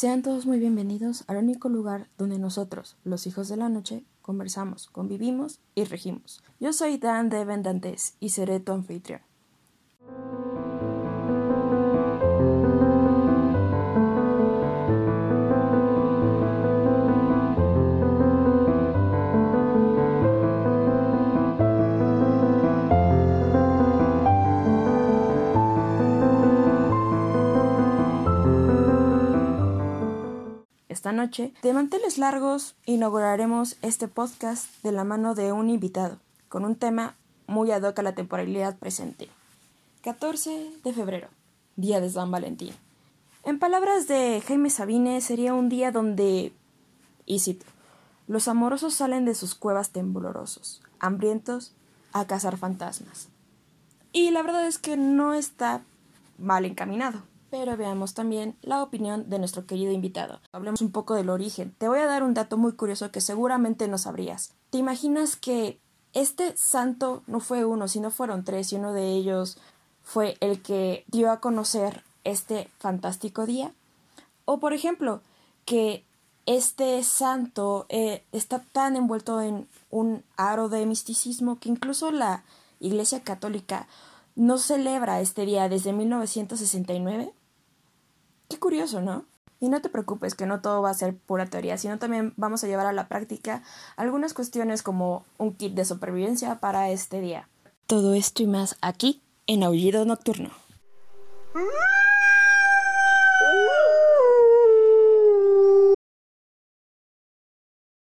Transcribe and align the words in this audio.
Sean 0.00 0.22
todos 0.22 0.46
muy 0.46 0.58
bienvenidos 0.58 1.24
al 1.26 1.36
único 1.36 1.68
lugar 1.68 2.08
donde 2.16 2.38
nosotros, 2.38 2.96
los 3.04 3.26
hijos 3.26 3.48
de 3.48 3.58
la 3.58 3.68
noche, 3.68 4.06
conversamos, 4.22 4.86
convivimos 4.86 5.60
y 5.74 5.84
regimos. 5.84 6.42
Yo 6.58 6.72
soy 6.72 6.96
Dan 6.96 7.28
Deven 7.28 7.62
Dantes 7.62 8.14
y 8.18 8.30
seré 8.30 8.60
tu 8.60 8.72
anfitrión. 8.72 9.20
Esta 30.90 31.12
noche, 31.12 31.54
de 31.62 31.72
manteles 31.72 32.18
largos, 32.18 32.74
inauguraremos 32.84 33.76
este 33.80 34.08
podcast 34.08 34.66
de 34.82 34.90
la 34.90 35.04
mano 35.04 35.36
de 35.36 35.52
un 35.52 35.70
invitado, 35.70 36.18
con 36.48 36.64
un 36.64 36.74
tema 36.74 37.14
muy 37.46 37.70
ad 37.70 37.84
hoc 37.84 38.00
a 38.00 38.02
la 38.02 38.16
temporalidad 38.16 38.76
presente. 38.76 39.28
14 40.02 40.72
de 40.82 40.92
febrero, 40.92 41.28
Día 41.76 42.00
de 42.00 42.10
San 42.10 42.32
Valentín. 42.32 42.74
En 43.44 43.60
palabras 43.60 44.08
de 44.08 44.42
Jaime 44.44 44.68
Sabine, 44.68 45.20
sería 45.20 45.54
un 45.54 45.68
día 45.68 45.92
donde, 45.92 46.52
y 47.24 47.38
cito, 47.38 47.66
los 48.26 48.48
amorosos 48.48 48.92
salen 48.92 49.24
de 49.24 49.36
sus 49.36 49.54
cuevas 49.54 49.90
temblorosos, 49.90 50.82
hambrientos, 50.98 51.72
a 52.12 52.26
cazar 52.26 52.56
fantasmas. 52.56 53.28
Y 54.12 54.32
la 54.32 54.42
verdad 54.42 54.66
es 54.66 54.78
que 54.78 54.96
no 54.96 55.34
está 55.34 55.82
mal 56.36 56.64
encaminado. 56.64 57.29
Pero 57.50 57.76
veamos 57.76 58.14
también 58.14 58.56
la 58.62 58.82
opinión 58.82 59.28
de 59.28 59.40
nuestro 59.40 59.66
querido 59.66 59.92
invitado. 59.92 60.40
Hablemos 60.52 60.80
un 60.80 60.92
poco 60.92 61.14
del 61.14 61.30
origen. 61.30 61.74
Te 61.78 61.88
voy 61.88 61.98
a 61.98 62.06
dar 62.06 62.22
un 62.22 62.32
dato 62.32 62.56
muy 62.56 62.72
curioso 62.72 63.10
que 63.10 63.20
seguramente 63.20 63.88
no 63.88 63.98
sabrías. 63.98 64.52
¿Te 64.70 64.78
imaginas 64.78 65.34
que 65.34 65.80
este 66.12 66.56
santo 66.56 67.24
no 67.26 67.40
fue 67.40 67.64
uno, 67.64 67.88
sino 67.88 68.12
fueron 68.12 68.44
tres 68.44 68.72
y 68.72 68.76
uno 68.76 68.92
de 68.92 69.08
ellos 69.10 69.58
fue 70.04 70.36
el 70.40 70.62
que 70.62 71.04
dio 71.08 71.30
a 71.32 71.40
conocer 71.40 72.04
este 72.22 72.70
fantástico 72.78 73.46
día? 73.46 73.72
O 74.44 74.60
por 74.60 74.72
ejemplo, 74.72 75.20
que 75.64 76.04
este 76.46 77.02
santo 77.02 77.86
eh, 77.88 78.22
está 78.30 78.60
tan 78.60 78.94
envuelto 78.94 79.40
en 79.40 79.68
un 79.90 80.22
aro 80.36 80.68
de 80.68 80.86
misticismo 80.86 81.58
que 81.58 81.68
incluso 81.68 82.12
la 82.12 82.44
Iglesia 82.78 83.24
Católica 83.24 83.88
no 84.36 84.56
celebra 84.58 85.20
este 85.20 85.44
día 85.44 85.68
desde 85.68 85.92
1969 85.92 87.32
Qué 87.32 87.39
curioso, 88.60 89.00
¿no? 89.00 89.24
Y 89.58 89.68
no 89.68 89.82
te 89.82 89.88
preocupes 89.88 90.34
que 90.34 90.46
no 90.46 90.60
todo 90.60 90.80
va 90.80 90.90
a 90.90 90.94
ser 90.94 91.16
pura 91.16 91.46
teoría, 91.46 91.76
sino 91.76 91.98
también 91.98 92.32
vamos 92.36 92.62
a 92.62 92.66
llevar 92.66 92.86
a 92.86 92.92
la 92.92 93.08
práctica 93.08 93.62
algunas 93.96 94.32
cuestiones 94.32 94.82
como 94.82 95.24
un 95.36 95.54
kit 95.54 95.74
de 95.74 95.84
supervivencia 95.84 96.60
para 96.60 96.90
este 96.90 97.20
día. 97.20 97.48
Todo 97.86 98.14
esto 98.14 98.42
y 98.42 98.46
más 98.46 98.76
aquí 98.80 99.22
en 99.46 99.64
Aullido 99.64 100.04
Nocturno. 100.04 100.50